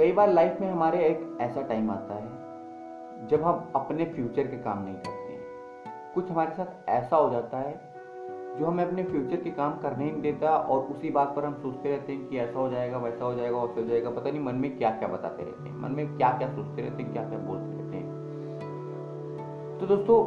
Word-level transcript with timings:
कई 0.00 0.12
बार 0.12 0.32
लाइफ 0.32 0.60
में 0.60 0.70
हमारे 0.70 0.98
एक 1.06 1.38
ऐसा 1.40 1.62
टाइम 1.62 1.90
आता 1.90 2.14
है, 2.14 3.26
जब 3.28 3.42
हम 3.42 3.72
अपने 3.76 4.04
फ्यूचर 4.04 4.46
के 4.46 4.56
काम 4.56 4.82
नहीं 4.84 4.94
करते 4.96 5.32
हैं। 5.32 6.12
कुछ 6.14 6.30
हमारे 6.30 6.50
साथ 6.50 6.88
ऐसा 6.88 7.16
हो 7.16 7.28
जाता 7.30 7.58
है, 7.58 7.72
जो 8.58 8.66
हमें 8.66 8.84
अपने 8.84 9.04
फ्यूचर 9.04 9.36
के 9.36 9.50
काम 9.50 9.76
करने 9.78 10.04
ही 10.04 10.10
नहीं 10.12 10.22
देता 10.22 10.56
और 10.56 10.86
उसी 10.86 11.10
बात 11.10 11.34
पर 11.36 11.44
हम 11.44 11.54
सोचते 11.54 11.90
रहते 11.90 12.12
हैं 12.12 12.26
कि 12.28 12.38
ऐसा 12.38 12.58
हो 12.58 12.68
जाएगा, 12.68 12.98
वैसा 12.98 13.24
हो 13.24 13.34
जाएगा, 13.34 13.58
वैसा 13.58 13.80
हो 13.80 13.86
जाएगा। 13.86 14.10
पता 14.10 14.30
नहीं 14.30 14.40
मन 14.40 14.54
में 14.54 14.78
क्या 14.78 14.90
क्या 14.90 15.08
बताते 15.08 15.42
रहते 15.42 15.68
हैं, 15.68 15.76
मन 15.76 15.92
में 15.92 16.16
क्या 16.16 16.32
क्या 16.38 16.48
सोचते 16.48 16.82
रहते 16.82 17.02
हैं 17.02 17.12
क्या 17.12 17.28
क्या 17.28 17.38
बोलते 17.38 17.76
रहते 17.76 17.96
हैं। 17.96 19.78
तो 19.80 19.86
दोस्तों, 19.86 20.18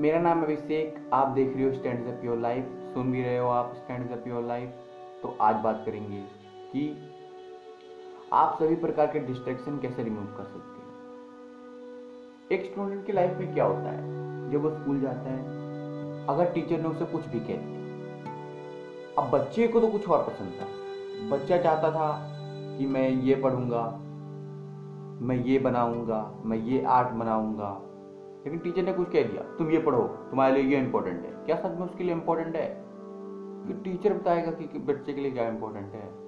मेरा 0.00 0.20
नाम 0.20 0.42
अभिषेक। 0.42 1.10
आप 1.12 1.28
देख 1.28 1.56
रहे 1.56 1.64
हो 1.64 1.72
स्टैंड 1.72 2.06
अप 2.08 2.24
योर 2.24 2.38
लाइफ 2.38 2.64
सुन 2.94 3.12
भी 3.12 3.22
रहे 3.22 3.38
हो 3.38 3.48
आप 3.50 3.72
स्टैंड 3.76 4.10
अप 4.10 4.28
योर 4.28 4.42
लाइफ 4.42 4.70
तो 5.22 5.36
आज 5.40 5.62
बात 5.64 5.82
करेंगे 5.86 6.24
कि 6.72 7.08
आप 8.32 8.56
सभी 8.60 8.74
प्रकार 8.74 9.06
के 9.06 9.18
डिस्ट्रैक्शन 9.18 9.78
कैसे 9.78 10.02
रिमूव 10.02 10.24
कर 10.36 10.44
सकते 10.44 10.82
हैं? 10.82 10.92
एक 12.52 12.72
स्टूडेंट 12.72 13.04
की 13.06 13.12
लाइफ 13.12 13.38
में 13.38 13.54
क्या 13.54 13.64
होता 13.64 13.90
है? 13.90 14.50
जब 14.52 14.62
वो 14.62 14.70
स्कूल 14.70 15.00
जाता 15.00 15.30
है 15.30 16.26
अगर 16.26 16.52
टीचर 16.52 16.80
ने 16.80 16.88
उसे 16.88 17.04
कुछ 17.04 17.26
भी 17.26 17.40
कह 17.40 17.56
दिया 17.56 19.22
अब 19.22 19.30
बच्चे 19.30 19.68
को 19.68 19.80
तो 19.80 19.88
कुछ 19.88 20.08
और 20.08 20.24
पसंद 20.24 20.52
था। 20.60 21.36
बच्चा 21.36 21.58
चाहता 21.58 21.90
था 21.90 22.08
कि 22.78 22.86
मैं 22.86 23.08
ये 23.08 23.34
पढ़ूँगा 23.34 23.84
मैं 25.26 25.36
ये 25.36 25.58
बनाऊँगा 25.58 26.42
मैं 26.44 26.58
ये 26.58 26.82
आर्ट 26.84 27.08
बनाऊँगा 27.08 27.80
लेकिन 28.44 28.58
टीचर 28.58 28.82
ने 28.82 28.92
कुछ 28.92 29.10
कह 29.10 29.22
दिया 29.22 29.42
तुम 29.58 29.70
ये 29.70 29.78
पढ़ो 29.78 30.02
तुम्हारे 30.30 30.62
लिए 30.62 30.76
ये 30.76 30.82
इंपॉर्टेंट 30.84 31.24
है। 31.24 31.44
क्या 31.46 31.56
सच 31.56 31.78
में 31.78 31.86
उसके 31.86 32.04
लिए 32.04 32.14
इंपॉर्टेंट 32.14 32.56
है? 32.56 32.84
टीचर 33.82 34.12
बताएगा 34.12 34.52
कि, 34.52 34.64
कि 34.64 34.78
बच्चे 34.78 35.12
के 35.12 35.20
लिए 35.20 35.30
क्या 35.30 35.48
इंपॉर्टेंट 35.48 35.94
है? 35.94 36.21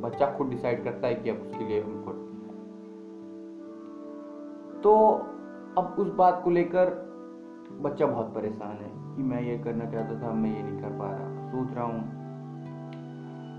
बच्चा 0.00 0.36
खुद 0.38 0.48
डिसाइड 0.48 0.84
करता 0.84 1.06
है 1.06 1.14
कि 1.14 1.30
अब 1.30 1.36
उसके 1.36 1.64
लिए 1.64 1.80
है 1.80 1.98
तो 4.82 5.14
अब 5.78 5.96
उस 5.98 6.08
बात 6.08 6.40
को 6.44 6.50
लेकर 6.50 7.08
बच्चा 7.72 8.06
बहुत 8.06 8.34
परेशान 8.34 8.76
है 8.76 9.16
कि 9.16 9.22
मैं 9.22 9.42
ये 9.42 9.58
करना 9.58 9.84
चाहता 9.84 10.22
था, 10.22 10.32
मैं 10.32 10.56
ये 10.56 10.62
नहीं 10.62 10.82
कर 10.82 10.88
पा 10.88 11.10
रहा। 11.10 11.48
सोच 11.48 11.74
रहा 11.74 11.84
हूँ। 11.84 12.00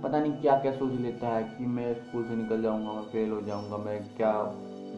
पता 0.03 0.19
नहीं 0.19 0.41
क्या 0.41 0.59
क्या 0.59 0.71
सोच 0.71 0.93
लेता 0.93 1.27
है 1.27 1.43
कि 1.43 1.65
मैं 1.65 1.93
स्कूल 1.93 2.23
से 2.23 2.35
निकल 2.35 2.61
जाऊँगा, 2.61 2.91
मैं 2.91 3.01
फेल 3.01 3.31
हो 3.31 3.41
जाऊँगा, 3.41 3.77
मैं 3.77 4.15
क्या 4.17 4.33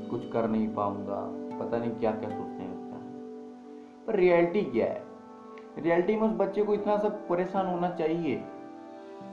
कुछ 0.09 0.31
कर 0.31 0.47
नहीं 0.47 0.75
पाऊँगा। 0.75 1.21
पता 1.59 1.77
नहीं 1.77 1.91
क्या 1.91 2.11
क्या 2.11 2.29
सोचने 2.29 2.67
लगता 2.67 2.95
है। 2.95 3.13
पर 4.07 4.15
रियलिटी 4.15 4.61
क्या 4.61 4.85
है? 4.85 5.03
रियलिटी 5.79 6.15
में 6.15 6.29
उस 6.29 6.37
बच्चे 6.37 6.63
को 6.63 6.73
इतना 6.73 6.97
सब 6.97 7.27
परेशान 7.27 7.65
होना 7.65 7.89
चाहिए। 7.89 8.43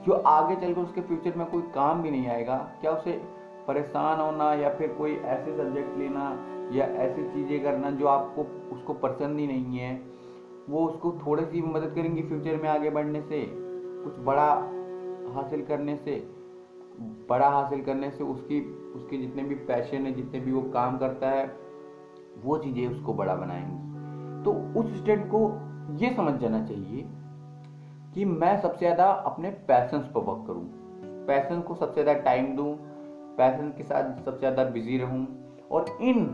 जो 0.05 0.13
आगे 0.13 0.55
चलकर 0.55 0.81
उसके 0.81 1.01
फ्यूचर 1.01 1.35
में 1.35 1.47
कोई 1.47 1.61
काम 1.61 2.01
भी 2.01 2.11
नहीं 2.11 2.27
आएगा, 2.27 2.55
क्या 2.81 2.91
उसे 2.91 3.11
परेशान 3.67 4.19
होना 4.19 4.53
या 4.53 4.69
फिर 4.69 4.87
कोई 4.87 5.11
ऐसे 5.11 5.57
सब्जेक्ट 5.57 5.97
लेना 5.97 6.45
या 6.73 6.85
ऐसी 6.85 7.23
चीज़ें 7.23 7.63
करना 7.63 7.91
जो 7.91 8.07
आपको, 8.07 8.41
उसको 8.75 8.93
पसंद 8.93 9.39
ही 9.39 9.47
नहीं 9.47 9.77
है, 9.77 10.01
वो 10.69 10.85
उसको 10.85 11.11
थोड़ी 11.11 11.45
सी 11.45 11.61
मदद 11.61 11.93
करेंगी 11.95 12.21
फ्यूचर 12.21 12.61
में 12.63 12.69
आगे 12.69 12.89
बढ़ने 12.89 13.21
से, 13.21 13.45
कुछ 14.03 14.19
बड़ा 14.19 14.49
हासिल 15.35 15.65
करने 15.65 15.95
से, 15.95 16.27
बड़ा 17.29 17.49
हासिल 17.49 17.81
करने 17.81 18.09
से 18.11 18.23
उसकी, 18.23 18.61
उसके 18.95 19.17
जितने 19.17 19.43
भी 19.43 19.55
पैशन 19.55 19.97
है, 19.97 20.13
जितने 20.13 20.39
भी 20.39 20.51
वो 20.51 20.61
काम 20.61 20.97
करता 20.97 21.29
है, 21.29 21.55
वो 22.43 22.57
चीज़ें 22.57 22.87
उसको 22.87 23.13
बड़ा 23.13 23.35
बनाएँगी। 23.35 24.43
तो 24.43 24.79
उस 24.79 25.01
स्टेट 25.01 25.25
को 25.25 25.39
ये 25.95 26.13
समझ 26.15 26.33
जाना 26.39 26.65
चाहिए 26.65 27.07
कि 28.15 28.25
मैं 28.25 28.61
सबसे 28.61 28.79
ज़्यादा 28.79 29.05
अपने 29.05 29.49
पैशंस 29.49 30.05
पर 30.05 30.19
वर्क 30.19 30.43
करूँ। 30.47 30.65
पैशन 31.27 31.61
को 31.61 31.75
सबसे 31.75 32.03
ज़्यादा 32.03 32.19
टाइम 32.21 32.55
दूँ 32.55 32.73
पैशन 33.37 33.73
के 33.77 33.83
साथ 33.83 34.25
सबसे 34.25 34.39
ज़्यादा 34.39 34.63
बिज़ी 34.63 34.97
रहूँ। 34.97 35.27
और 35.71 35.85
इन 36.01 36.25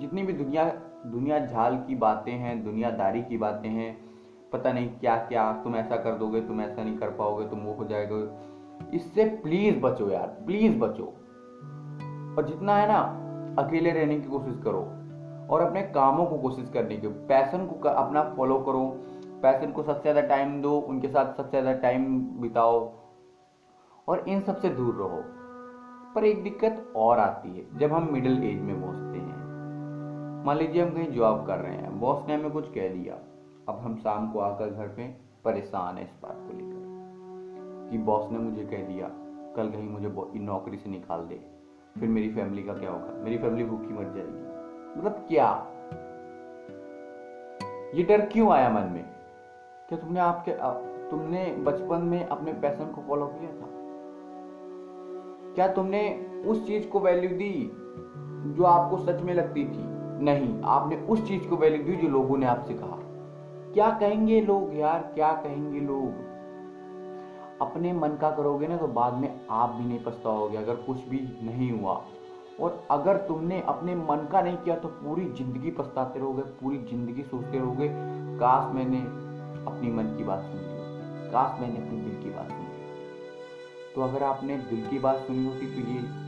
जितनी 0.00 0.22
भी 0.22 0.32
दुनिया 0.32 0.64
दुनिया 1.06 1.38
झाल 1.38 1.76
की 1.76 1.94
बातें 1.94 2.32
हैं, 2.32 2.64
दुनियादारी 2.64 3.22
की 3.22 3.36
बातें 3.38 3.68
हैं, 3.68 3.96
पता 4.52 4.72
नहीं 4.72 4.88
क्या 4.88 5.16
क्या 5.16 5.52
तुम 5.52 5.76
ऐसा 5.76 5.96
कर 5.96 6.12
दोगे, 6.12 6.40
तुम 6.40 6.60
ऐसा 6.60 6.84
नहीं 6.84 6.96
कर 6.98 7.10
पाओगे, 7.10 7.48
तुम 7.48 7.58
वो 7.58 7.72
हो 7.72 7.84
जाएगा। 7.84 8.16
इससे 8.94 9.24
प्लीज़ 9.24 9.80
बचो 9.80 10.10
यार 10.10 10.26
प्लीज़ 10.26 10.78
बचो। 10.78 11.04
और 12.38 12.46
जितना 12.48 12.76
है 12.76 12.88
ना, 12.88 12.98
अकेले 13.58 13.90
रहने 13.90 14.20
की 14.20 14.28
कोशिश 14.28 14.58
करो। 14.64 14.80
और 15.50 15.60
अपने 15.60 15.82
कामों 15.82 16.26
को 16.26 16.38
कोशिश 16.38 16.68
करने 16.68 16.96
की 16.96 17.08
पैसन 17.08 17.66
को 17.66 17.88
अपना 17.88 18.22
फॉलो 18.36 18.58
करो। 18.58 18.84
पैशन 19.46 19.72
को 19.72 19.82
सबसे 19.82 20.02
ज़्यादा 20.02 20.20
टाइम 20.28 20.60
दो, 20.62 20.78
उनके 20.78 21.08
साथ 21.08 21.36
सबसे 21.36 21.60
ज़्यादा 21.60 21.72
टाइम 21.80 22.18
बिताओ 22.40 22.78
और 24.08 24.24
इन 24.28 24.40
सबसे 24.40 24.68
दूर 24.70 24.94
रहो। 24.94 25.22
पर 26.14 26.24
एक 26.24 26.42
दिक्कत 26.42 26.92
और 26.96 27.18
आती 27.18 27.48
है, 27.50 27.64
जब 27.78 27.92
हम 27.92 28.08
मिडिल 28.12 28.42
एज 28.44 28.60
में 28.60 28.80
पहुँचते 28.80 29.18
हैं। 29.18 30.44
मान 30.44 30.56
लीजिए 30.56 30.82
हम 30.82 30.90
कहीं 30.90 31.10
जॉब 31.12 31.46
कर 31.46 31.58
रहे 31.58 31.74
हैं 31.74 31.98
बॉस 32.00 32.26
ने 32.28 32.34
हमें 32.34 32.50
कुछ 32.50 32.68
कह 32.74 32.88
दिया, 32.88 33.14
अब 33.68 33.80
हम 33.80 33.96
शाम 33.96 34.30
को 34.32 34.40
आकर 34.40 34.70
घर 34.70 34.88
पे 34.88 35.08
परेशान 35.44 35.96
है 35.98 36.04
इस 36.04 36.14
बात 36.22 36.36
को 36.38 36.52
लेकर 36.52 37.90
कि 37.90 37.98
बॉस 38.00 38.30
ने 38.32 38.38
मुझे 38.38 38.64
कह 38.64 38.86
दिया, 38.86 39.08
कल 39.56 39.70
कहीं 39.70 39.88
मुझे 39.88 40.12
नौकरी 40.44 40.76
से 40.76 40.90
निकाल 40.90 41.26
दे, 41.26 41.40
फिर 41.98 42.08
मेरी 42.08 42.32
फैमिली 42.34 42.62
का 42.62 42.74
क्या 42.74 42.90
होगा? 42.90 43.22
मेरी 43.24 43.38
फैमिली 43.38 43.64
भूखी 43.64 43.94
मर 43.94 44.12
जाएगी। 44.14 44.98
मतलब 44.98 45.24
क्या? 45.28 45.50
ये 47.94 48.02
डर 48.04 48.26
क्यों 48.26 48.50
आया 48.52 48.70
मन 48.70 48.92
में? 48.92 49.04
क्या 49.88 49.98
तुमने 49.98 50.20
आपके 50.20 50.52
तुमने 51.10 51.44
बचपन 51.66 52.02
में 52.02 52.26
अपने 52.26 52.52
पैशन 52.52 52.84
को 52.84 53.02
फॉलो 53.08 53.26
किया 53.26 53.50
था? 53.50 53.66
क्या 55.54 55.66
तुमने 55.68 56.00
उस 56.46 56.66
चीज़ 56.66 56.88
को 56.88 57.00
वैल्यू 57.00 57.28
दी 57.30 57.70
जो 58.56 58.64
आपको 58.64 58.98
सच 58.98 59.22
में 59.22 59.32
लगती 59.34 59.64
थी? 59.64 59.84
नहीं, 60.24 60.62
आपने 60.64 60.96
उस 60.96 61.26
चीज़ 61.28 61.48
को 61.48 61.56
वैल्यू 61.56 61.82
दी 61.84 61.96
जो 61.96 62.08
लोगों 62.08 62.36
ने 62.38 62.46
आपसे 62.46 62.74
कहा। 62.74 62.98
क्या 63.74 63.90
कहेंगे 63.90 64.40
लोग 64.40 64.74
यार? 64.74 65.02
क्या 65.14 65.32
कहेंगे 65.32 65.80
लोग? 65.80 66.24
अपने 67.60 67.92
मन 67.92 68.16
का 68.20 68.30
करोगे 68.30 68.66
ना 68.66 68.76
तो 68.76 68.86
बाद 68.88 69.14
में 69.14 69.46
आप 69.50 69.70
भी 69.70 69.84
नहीं 69.84 69.98
पछताओगे 69.98 70.56
अगर 70.56 70.74
कुछ 70.76 71.08
भी 71.08 71.20
नहीं 71.42 71.70
हुआ। 71.72 72.00
और 72.60 72.82
अगर 72.90 73.16
तुमने 73.16 73.60
अपने 73.68 73.94
मन 73.94 74.26
का 74.32 74.40
नहीं 74.40 74.56
किया 74.56 74.76
तो 74.76 74.88
पूरी 74.88 75.24
ज़िंदगी 75.24 75.70
पछताते 75.70 76.18
रहोगे, 76.18 76.42
पूरी 76.42 76.78
ज़िंदगी 76.78 77.22
सोचते 77.22 77.58
रहोगे, 77.58 77.88
काश 78.38 78.74
मैंने 78.74 79.00
अपनी 79.66 79.92
मन 79.92 80.04
की 80.04 80.24
बात 80.24 80.40
सुन 80.40 80.56
ली 80.56 81.30
काश 81.30 81.60
मैंने 81.60 81.76
अपने 81.76 82.00
दिल 82.00 82.22
की 82.22 82.30
बात 82.30 82.48
सुनी 82.48 82.66
तो 83.94 84.02
अगर 84.02 84.22
आपने 84.22 84.56
दिल 84.56 84.86
की 84.86 84.98
बात 84.98 85.16
सुनी 85.16 85.46
होती 85.46 85.66
तो 85.66 85.90
ये 85.90 86.26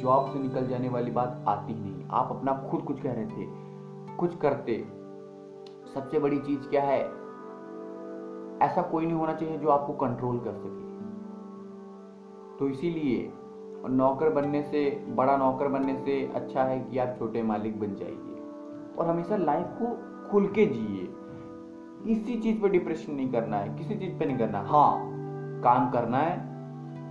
जॉब 0.00 0.32
से 0.32 0.38
निकल 0.38 0.66
जाने 0.66 0.88
वाली 0.88 1.10
बात 1.10 1.44
आती 1.48 1.72
ही 1.72 1.90
नहीं। 1.90 2.04
आप 2.10 2.28
अपना 2.30 2.68
खुद 2.70 2.82
कुछ 2.82 3.00
कह 3.00 3.12
रहे 3.12 3.26
थे, 3.26 3.46
कुछ 4.16 4.36
करते। 4.36 4.88
सबसे 5.94 6.18
बड़ी 6.18 6.38
चीज़ 6.38 6.68
क्या 6.68 6.82
है? 6.82 7.00
ऐसा 8.62 8.82
कोई 8.82 9.06
नहीं 9.06 9.16
होना 9.16 9.34
चाहिए 9.34 9.58
जो 9.58 9.68
आपको 9.68 9.92
कंट्रोल 9.92 10.38
कर 10.38 10.52
सके। 10.52 10.88
तो 12.58 12.68
इसीलिए 12.68 13.32
नौकर 13.88 14.30
बनने 14.30 14.62
से, 14.62 15.06
बड़ा 15.08 15.36
नौकर 15.36 15.68
बनने 15.68 15.96
से 15.96 16.32
अच्छा 16.34 16.62
है 16.62 16.80
कि 16.80 16.98
आप 16.98 17.16
छोटे 17.18 17.42
मालिक 17.42 17.80
बन 17.80 17.94
जाइए। 17.94 18.42
और 18.98 19.06
हमेशा 19.06 19.36
लाइफ 19.36 19.66
को 19.68 19.86
खुल 20.30 20.46
के 20.46 20.66
जिए। 20.66 21.27
किसी 22.04 22.36
चीज़ 22.36 22.60
पे 22.62 22.68
डिप्रेशन 22.68 23.12
नहीं 23.12 23.30
करना 23.32 23.56
है, 23.56 23.76
किसी 23.78 23.94
चीज़ 23.94 24.18
पे 24.18 24.24
नहीं 24.24 24.38
करना। 24.38 24.58
हाँ 24.60 24.92
काम 25.62 25.90
करना 25.90 26.18
है, 26.18 26.36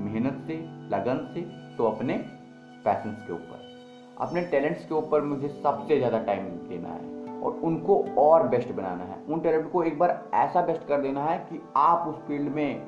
मेहनत 0.04 0.44
से, 0.48 0.54
लगन 0.90 1.26
से 1.34 1.42
तो 1.78 1.84
अपने 1.86 2.14
पैशंस 2.86 3.28
के 3.28 3.34
ऊपर। 3.34 3.66
अपने 4.22 4.42
टैलेंट्स 4.42 4.86
के 4.86 4.96
ऊपर 4.96 5.22
मुझे 5.22 5.48
सबसे 5.48 5.98
ज़्यादा 5.98 6.20
टाइम 6.20 6.46
देना 6.70 6.90
है 6.90 7.42
और 7.42 7.60
उनको 7.64 7.98
और 8.18 8.48
बेस्ट 8.48 8.72
बनाना 8.72 9.04
है। 9.04 9.18
उन 9.30 9.40
टैलेंट 9.40 9.72
को 9.72 9.84
एक 9.84 10.00
बार 10.00 10.30
ऐसा 10.34 10.62
बेस्ट 10.62 10.88
कर 10.88 11.02
देना 11.02 11.24
है 11.24 11.38
कि 11.38 11.62
आप 11.78 12.08
उस 12.08 12.16
फ़ील्ड 12.28 12.54
में 12.54 12.88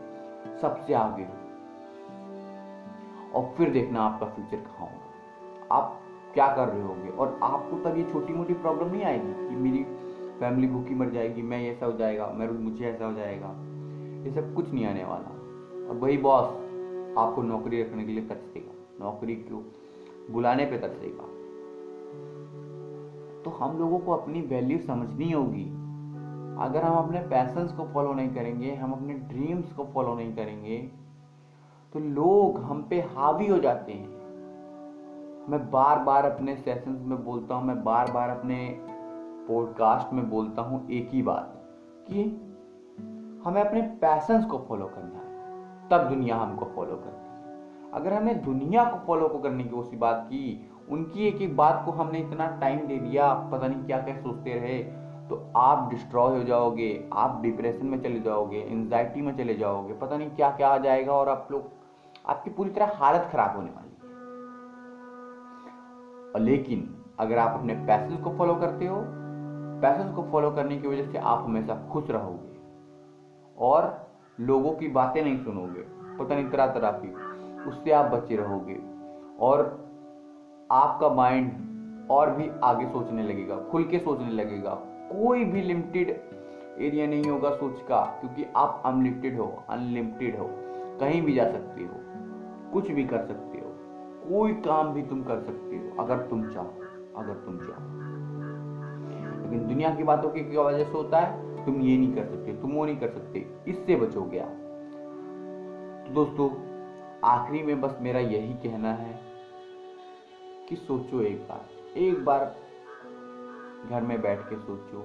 सबसे 0.62 0.94
आगे 0.94 1.24
हो। 1.24 1.34
और 3.34 3.54
फिर 3.58 3.70
देखना 3.70 4.02
आपका 4.02 4.26
फ्यूचर 4.26 4.58
कहाँ 4.58 4.88
होगा। 4.88 5.76
आप 5.76 6.00
क्या 6.34 6.48
कर 6.48 6.68
रहे 6.68 6.82
होंगे? 6.82 7.10
और 7.10 7.40
आपको 7.44 7.78
तब 7.78 7.98
ये 7.98 8.04
छोटी 8.04 8.34
मोटी 8.34 8.54
प्रॉब्लम 8.54 8.92
नहीं 8.92 9.04
आएगी 9.04 9.50
कि 9.50 9.56
मेरी 9.56 9.86
फैमिली 10.40 10.68
भूखी 10.68 10.96
मर 10.96 11.10
जाएगी, 11.10 11.42
मैं 11.42 11.62
ऐसा 11.70 11.86
हो 11.86 11.92
जाएगा 11.94 12.28
मैं 12.36 12.48
मुझे 12.60 12.86
ऐसा 12.86 13.06
हो 13.06 13.14
जाएगा। 13.14 13.48
ये 14.26 14.32
सब 14.32 14.54
कुछ 14.56 14.72
नहीं 14.74 14.86
आने 14.86 15.04
वाला। 15.04 15.38
और 15.90 15.96
वही 15.96 16.18
बॉस 16.20 16.46
आपको 17.18 17.42
नौकरी 17.44 17.82
रखने 17.82 18.06
के 18.06 18.12
लिए 18.12 18.24
तरसेगा 18.26 18.74
नौकरी 19.00 19.36
को 19.36 19.64
बुलाने 20.34 20.66
पे 20.66 20.78
तरसेगा 20.78 21.24
तो 23.44 23.52
हम 23.52 23.78
लोगों 23.80 24.00
को 24.00 24.12
अपनी 24.12 24.42
वैल्यू 24.48 24.78
समझनी 24.80 25.32
होगी। 25.32 25.64
अगर 26.60 26.84
हम 26.84 26.96
अपने 26.98 27.20
पैशंस 27.28 27.72
को 27.72 27.84
फॉलो 27.94 28.14
नहीं 28.14 28.30
करेंगे, 28.30 28.74
हम 28.74 28.92
अपने 28.92 29.14
ड्रीम्स 29.14 29.72
को 29.74 29.86
फॉलो 29.94 30.16
नहीं 30.16 30.36
करेंगे 30.36 30.78
तो 31.94 32.00
लोग 32.00 32.60
हम 32.62 32.86
पे 32.90 33.00
हावी 33.16 33.48
हो 33.48 33.58
जाते 33.58 33.92
हैं। 33.92 34.08
मैं 35.50 35.60
बार 35.72 36.04
बार 36.04 36.26
अपने 36.26 36.56
सेशंस 36.58 37.02
में 37.02 37.24
बोलता 37.26 37.56
हूँ, 37.56 37.66
मैं 37.66 37.84
बार 37.84 38.12
बार 38.12 38.30
अपने 38.30 38.58
पॉडकास्ट 39.50 40.14
में 40.14 40.30
बोलता 40.30 40.62
हूँ 40.62 40.88
एक 40.92 41.10
ही 41.12 41.22
बात, 41.22 41.54
कि 42.10 42.24
हमें 43.46 43.62
अपने 43.62 43.82
पैशंस 44.02 44.46
को 44.46 44.58
फॉलो 44.68 44.86
करना 44.86 45.20
है। 45.20 45.28
तब 45.90 46.10
दुनिया 46.10 46.36
हमको 46.36 46.66
फॉलो 46.76 46.96
करती 46.96 47.10
है। 47.10 47.92
अगर 47.94 48.14
हमने 48.14 48.34
दुनिया 48.36 48.84
को 48.84 48.98
फॉलो 49.08 49.28
को 49.28 49.40
करने 49.40 49.64
की 49.64 49.70
कोशिश 49.70 50.00
बात 50.00 50.26
की, 50.28 50.72
उनकी 50.90 51.28
एक 51.28 51.42
एक 51.42 51.56
बात 51.58 51.82
को 51.86 51.92
हमने 51.92 52.20
इतना 52.20 52.48
टाइम 52.62 52.86
दे 52.88 52.98
दिया, 53.00 53.34
पता 53.52 53.68
नहीं 53.68 53.84
क्या 53.84 53.98
क्या 54.00 54.16
सोचते 54.16 54.54
रहे 54.54 54.78
तो 55.30 55.36
आप 55.58 55.90
डिस्ट्रॉय 55.90 56.38
हो 56.38 56.44
जाओगे, 56.44 57.10
आप 57.14 57.42
डिप्रेशन 57.42 57.86
में 57.86 58.02
चले 58.02 58.20
जाओगे 58.20 58.60
एंजाइटी 58.60 59.22
में 59.22 59.36
चले 59.38 59.56
जाओगे, 59.56 59.94
पता 59.94 60.18
नहीं 60.18 60.30
क्या 60.30 60.50
क्या 60.52 60.70
आ 60.70 60.78
जाएगा 60.78 61.14
और 61.14 61.30
आप 61.30 61.48
लोग, 61.52 61.70
आपकी 62.28 62.50
पूरी 62.50 62.70
तरह 62.70 62.94
हालत 62.96 63.30
खराब 63.32 63.56
होने 63.56 63.70
वाली 63.70 63.90
है। 63.90 64.08
और 66.34 66.42
लेकिन 66.42 66.90
अगर 67.20 67.38
आप 67.38 67.60
अपने 67.60 67.74
पैशन 67.88 68.18
को 68.24 68.32
फॉलो 68.38 68.56
करते 68.56 68.88
हो 68.88 68.98
पैशन 69.82 70.12
को 70.14 70.24
फॉलो 70.24 70.52
करने 70.52 70.78
की 70.78 70.88
वजह 70.88 71.12
से 71.12 71.18
आप 71.18 71.44
हमेशा 71.44 71.76
खुश 71.92 72.10
रहोगे। 72.10 72.58
और 73.58 74.08
लोगों 74.40 74.72
की 74.72 74.88
बातें 74.88 75.22
नहीं 75.24 75.38
सुनोगे, 75.38 75.82
पता 76.18 76.36
नहीं 76.36 76.50
तरह 76.50 76.68
तरह 76.68 76.92
की 76.96 77.14
उससे 77.70 77.92
आप 77.92 78.12
बचे 78.12 78.36
रहोगे। 78.36 78.78
और 79.40 79.64
आपका 80.72 81.10
माइंड 81.10 82.08
और 82.12 82.30
भी 82.32 82.50
आगे 82.64 82.86
सोचने 82.86 83.24
लगेगा, 83.24 83.56
खुल 83.72 83.84
के 83.84 84.00
सोचने 84.00 84.32
लगेगा। 84.32 84.74
कोई 85.12 85.44
भी 85.46 85.62
लिमिटेड 85.62 86.10
एरिया 86.80 87.08
नहीं 87.08 87.30
होगा 87.30 87.50
सोच 87.50 87.82
का, 87.82 88.02
क्योंकि 88.20 88.46
आप 88.56 88.82
अनलिमिटेड 88.86 89.40
हो 89.40 89.64
अनलिमिटेड 89.70 90.40
हो। 90.40 90.50
कहीं 91.00 91.22
भी 91.22 91.34
जा 91.34 91.52
सकते 91.52 91.82
हो, 91.82 91.96
कुछ 92.74 92.92
भी 92.92 93.04
कर 93.04 93.26
सकते 93.28 93.60
हो, 93.60 93.74
कोई 94.30 94.54
काम 94.62 94.94
भी 94.94 95.02
तुम 95.02 95.24
कर 95.24 95.40
सकते 95.40 95.76
हो, 95.76 96.04
अगर 96.04 96.18
तुम 96.20 96.44
चाहो, 96.50 96.74
अगर 97.18 97.34
तुम 97.36 97.58
चाहो। 97.58 97.99
लेकिन 99.50 99.68
दुनिया 99.68 99.96
की 99.96 100.04
बातों 100.04 100.30
की 100.30 100.42
वजह 100.58 100.84
से 100.84 100.92
होता 100.92 101.20
है? 101.20 101.66
तुम 101.66 101.82
ये 101.82 101.98
नहीं 101.98 102.14
कर 102.16 102.26
सकते, 102.26 102.54
तुम 102.54 102.72
वो 102.72 102.86
नहीं 102.86 102.98
कर 102.98 103.10
सकते, 103.10 103.40
इससे 103.68 103.96
बचोगे 103.96 104.40
आप। 104.40 104.56
तो 106.08 106.14
दोस्तों, 106.14 106.50
आखिरी 107.24 107.64
में 107.64 107.82
बस 107.82 107.98
मेरा 108.02 108.20
यही 108.20 108.54
कहना 108.54 108.94
है 108.94 109.20
कि 110.70 110.76
सोचो 110.76 111.22
एक 111.22 111.40
बार 111.40 111.98
एक 111.98 112.26
बार 112.26 112.56
घर 113.90 114.02
में 114.02 114.22
बैठ 114.22 114.40
के 114.40 114.56
सोचो 114.56 115.02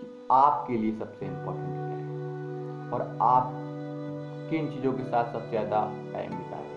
कि 0.00 0.28
आपके 0.32 0.76
लिए 0.78 0.98
सबसे 0.98 1.26
इंपॉर्टेंट 1.26 1.68
क्या 1.68 1.82
है? 1.82 2.90
और 2.92 3.18
आप 3.22 3.50
किन 4.50 4.70
चीज़ों 4.70 4.92
के 4.92 5.02
साथ 5.02 5.32
सबसे 5.32 5.50
ज़्यादा 5.50 5.80
टाइम 6.12 6.30
बिता 6.30 6.58
रहे 6.58 6.76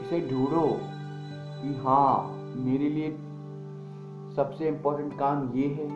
इसे 0.00 0.20
ढूंढो 0.30 0.66
कि 1.62 1.74
हाँ 1.74 2.14
मेरे 2.56 2.88
लिए 2.88 3.08
सबसे 4.36 4.68
इम्पोर्टेंट 4.68 5.18
काम 5.18 5.50
ये 5.54 5.66
है, 5.68 5.88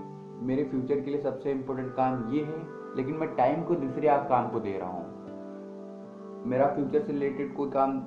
मेरे 0.43 0.65
फ्यूचर 0.65 1.01
के 1.01 1.11
लिए 1.11 1.21
सबसे 1.23 1.51
इम्पोर्टेंट 1.51 1.95
काम 1.97 2.29
ये 2.33 2.43
है, 2.45 2.57
लेकिन 2.97 3.15
मैं 3.15 3.29
टाइम 3.37 3.63
को 3.63 3.75
दूसरे 3.75 4.09
आप 4.09 4.29
काम 4.29 4.49
को 4.49 4.61
दे 4.61 4.77
रहा 4.79 4.89
हूँ। 4.89 6.47
मेरा 6.47 6.67
फ्यूचर 6.67 7.03
से 7.03 7.13
रिलेटेड 7.13 7.55
कोई 7.57 7.71
काम 7.71 8.01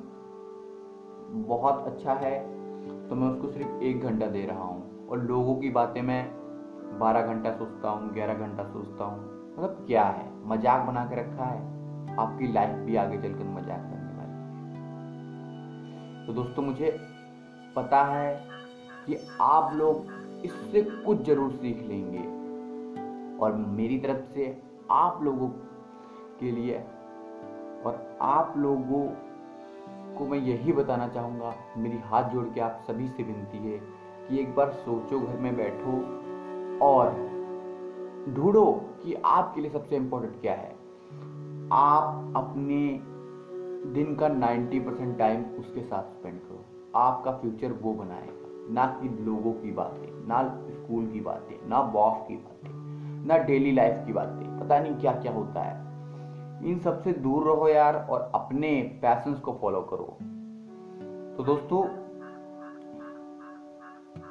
बहुत 1.47 1.85
अच्छा 1.87 2.13
है 2.15 2.35
तो 3.09 3.15
मैं 3.15 3.27
उसको 3.29 3.47
सिर्फ़ 3.47 3.83
एक 3.83 4.03
घंटा 4.03 4.27
दे 4.27 4.45
रहा 4.45 4.63
हूँ। 4.63 5.07
और 5.07 5.23
लोगों 5.23 5.55
की 5.55 5.69
बातें 5.69 6.01
मैं 6.01 6.23
बारह 6.99 7.21
घंटा 7.23 7.51
सोचता 7.51 7.89
हूँ, 7.89 8.13
ग्यारह 8.13 8.33
घंटा 8.35 8.63
सोचता 8.63 9.05
हूँ। 9.05 9.19
मतलब 9.53 9.83
क्या 9.87 10.03
है? 10.03 10.25
मज़ाक 10.47 10.85
बना 10.87 11.05
के 11.05 11.15
रखा 11.15 11.45
है? 11.45 12.15
आपकी 12.17 12.51
लाइफ 12.53 12.75
भी 12.85 12.95
आगे 12.95 13.17
चलकर 13.17 13.45
मज़ाक 13.45 13.81
करने 13.81 14.11
वाली 14.17 14.35
है। 16.11 16.25
तो 16.27 16.33
दोस्तों, 16.33 16.63
मुझे 16.63 16.97
पता 17.75 18.03
है 18.05 18.35
कि 19.05 19.17
आप 19.41 19.73
लोग 19.73 20.05
इससे 20.45 20.81
कुछ 20.81 21.25
ज़रूर 21.25 21.51
सीख 21.51 21.81
लेंगे। 21.81 22.25
और 23.37 23.55
मेरी 23.55 23.97
तरफ़ 23.99 24.33
से 24.33 24.45
आप 24.91 25.23
लोगों 25.23 25.47
के 26.39 26.51
लिए 26.51 26.77
और 27.85 28.17
आप 28.21 28.53
लोगों 28.57 29.05
को 30.17 30.25
मैं 30.25 30.37
यही 30.39 30.73
बताना 30.73 31.07
चाहूँगा, 31.07 31.53
मेरी 31.77 31.97
हाथ 32.05 32.29
जोड़ 32.29 32.45
के 32.45 32.61
आप 32.61 32.83
सभी 32.87 33.07
से 33.07 33.23
विनती 33.23 33.57
है 33.57 33.79
कि 34.27 34.39
एक 34.39 34.55
बार 34.55 34.71
सोचो 34.75 35.19
घर 35.19 35.37
में 35.39 35.55
बैठो 35.57 35.97
और 36.85 37.11
ढूंढो 38.35 38.65
कि 39.03 39.13
आपके 39.25 39.61
लिए 39.61 39.71
सबसे 39.71 39.95
इम्पोर्टेंट 39.95 40.41
क्या 40.41 40.53
है। 40.53 40.75
आप 41.73 42.33
अपने 42.37 42.81
दिन 43.93 44.15
का 44.15 44.27
90 44.29 44.79
परसेंट 44.79 45.17
टाइम 45.17 45.43
उसके 45.59 45.81
साथ 45.81 46.11
स्पेंड 46.11 46.39
करो। 46.39 46.63
आपका 46.95 47.31
फ्यूचर 47.31 47.71
वो 47.73 47.93
बनाएगा। 47.93 48.46
ना 48.69 48.85
कि 49.01 49.09
लोगों 49.23 49.53
की 49.53 49.71
बातें, 49.71 50.27
ना 50.27 50.43
स्कूल 50.69 51.07
की 51.07 51.19
बातें, 51.19 51.69
ना 51.69 51.81
बॉस 51.81 52.27
की 52.27 52.35
बातें, 52.35 53.27
ना 53.27 53.37
डेली 53.37 53.71
लाइफ 53.71 54.05
की 54.05 54.13
बातें, 54.13 54.59
पता 54.59 54.79
नहीं 54.79 54.95
क्या 54.95 55.11
क्या 55.11 55.31
होता 55.31 55.61
है। 55.61 55.85
इन 56.65 56.79
सबसे 56.79 57.11
दूर 57.13 57.43
रहो 57.43 57.67
यार 57.67 57.95
और 58.09 58.31
अपने 58.35 58.99
पैशंस 59.01 59.39
को 59.39 59.57
फॉलो 59.61 59.81
करो। 59.81 60.17
तो 61.37 61.43
दोस्तों, 61.43 61.81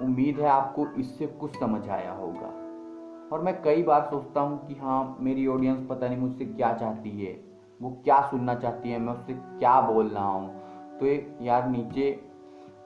उम्मीद 0.03 0.41
है 0.41 0.49
आपको 0.49 0.87
इससे 0.99 1.27
कुछ 1.27 1.59
समझ 1.61 1.89
आया 1.89 2.13
होगा। 2.13 2.47
और 3.33 3.43
मैं 3.43 3.63
कई 3.63 3.83
बार 3.83 4.03
सोचता 4.03 4.41
हूँ 4.41 4.67
कि 4.67 4.75
हाँ 4.75 5.17
मेरी 5.21 5.47
ऑडियंस 5.47 5.87
पता 5.91 6.09
नहीं 6.09 6.19
मुझसे 6.19 6.45
क्या 6.45 6.73
चाहती 6.73 7.11
है, 7.11 7.33
वो 7.81 7.91
क्या 8.05 8.21
सुनना 8.21 8.55
चाहती 8.55 8.91
है, 8.91 8.99
मैं 8.99 9.13
उससे 9.13 9.33
क्या 9.33 9.81
बोल 9.81 10.09
रहा 10.09 10.25
हूँ। 10.25 10.49
तो 10.99 11.07
यार 11.45 11.69
नीचे 11.69 12.11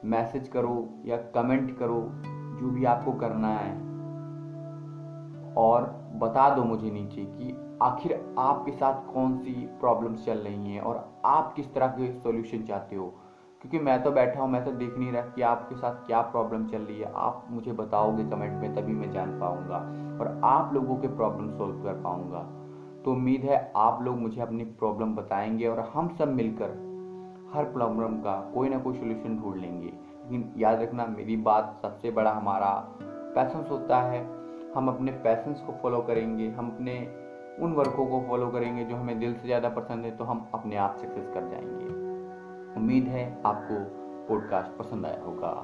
मैसेज 0.05 0.49
करो 0.49 0.91
या 1.07 1.17
कमेंट 1.17 1.79
करो, 1.79 2.11
जो 2.61 2.71
भी 2.71 2.85
आपको 2.85 3.13
करना 3.13 3.49
है। 3.49 3.91
और 5.55 5.83
बता 6.15 6.55
दो 6.55 6.65
मुझे 6.65 6.91
नीचे 6.91 7.25
कि 7.25 7.79
आखिर 7.83 8.37
आपके 8.39 8.73
साथ 8.73 9.15
कौन 9.15 9.37
सी 9.37 9.53
प्रॉब्लम्स 9.53 10.27
चल 10.27 10.39
रही 10.39 10.75
हैं 10.75 10.81
और 10.81 11.23
आप 11.25 11.53
किस 11.53 11.75
तरह 11.75 11.87
के 11.87 12.13
सॉल्यूशन 12.13 12.63
चाहते 12.63 12.97
हो? 12.97 13.07
क्योंकि 13.61 13.79
मैं 13.79 14.03
तो 14.03 14.11
बैठा 14.11 14.41
हूँ, 14.41 14.51
मैं 14.51 14.65
तो 14.65 14.71
देख 14.71 14.99
नहीं 14.99 15.13
रहा 15.13 15.23
कि 15.23 15.43
आपके 15.43 15.75
साथ 15.75 15.95
क्या 15.95 16.21
प्रॉब्लम 16.21 16.67
चल 16.67 16.79
रही 16.79 17.01
है। 17.01 17.13
आप 17.17 17.47
मुझे 17.51 17.73
बताओगे 17.73 18.25
कमेंट 18.25 18.63
में, 18.63 18.75
तभी 18.75 18.93
मैं 18.93 19.11
जान 19.11 19.41
पाऊँगा 19.41 19.77
और 20.21 20.41
आप 20.45 20.75
लोगों 20.75 20.97
के 20.97 21.09
प्रॉब्लम 21.09 21.51
सोल्व 21.51 21.83
कर 21.83 21.93
पाऊँगा। 21.93 22.39
तो 23.05 23.13
उम्मीद 23.13 23.41
है 23.41 23.73
आप 23.77 24.03
लोग 24.03 24.17
मुझे 24.19 24.41
अपनी 24.41 24.65
प्रॉब्लम 24.65 25.15
बताएँगे 25.15 25.67
और 25.67 25.81
हम 25.95 26.09
सब 26.09 26.29
मिलकर 26.29 26.90
हर 27.55 27.65
प्रॉब्लम 27.65 28.17
का 28.17 28.51
कोई 28.55 28.69
ना 28.69 28.79
कोई 28.79 28.95
सोल्यूशन 28.95 29.37
ढूंढ 29.39 29.57
लेंगे। 29.57 29.87
लेकिन 29.87 30.53
याद 30.57 30.81
रखना, 30.83 31.07
मेरी 31.07 31.37
बात 31.37 31.79
सबसे 31.83 32.11
बड़ा 32.11 32.31
हमारा 32.31 32.71
पैशंस 33.35 33.71
होता 33.71 34.01
है। 34.03 34.21
हम 34.75 34.89
अपने 34.89 35.13
पैशंस 35.13 35.61
को 35.61 35.73
फॉलो 35.83 36.01
करेंगे। 36.01 36.49
हम 36.49 36.71
अपने 36.71 36.99
उन 37.61 37.73
वर्कों 37.73 38.07
को 38.07 38.21
फॉलो 38.29 38.49
करेंगे 38.49 38.85
जो 38.85 38.97
हमें 38.97 39.19
दिल 39.19 39.35
से 39.35 39.47
ज़्यादा 39.47 39.69
पसंद 39.69 40.05
है 40.05 40.17
तो 40.17 40.25
हम 40.25 40.51
अपने 40.55 40.77
आप 40.77 40.97
सक्सेस 40.97 41.29
कर 41.35 41.49
जाएँगे। 41.49 41.89
उम्मीद 42.81 43.05
है 43.05 43.43
आपको 43.47 43.85
पॉडकास्ट 44.29 44.79
पसंद 44.79 45.07
आया 45.07 45.23
होगा। 45.25 45.55